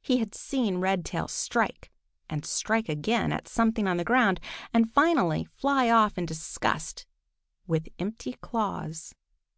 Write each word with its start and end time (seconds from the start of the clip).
He 0.00 0.16
had 0.20 0.34
seen 0.34 0.78
Redtail 0.78 1.28
strike 1.28 1.90
and 2.30 2.46
strike 2.46 2.88
again 2.88 3.30
at 3.30 3.46
something 3.46 3.86
on 3.86 3.98
the 3.98 4.06
ground, 4.06 4.40
and 4.72 4.90
finally 4.90 5.44
fly 5.44 5.90
off 5.90 6.16
in 6.16 6.24
disgust 6.24 7.06
with 7.66 7.90
empty 7.98 8.32
claws. 8.40 9.14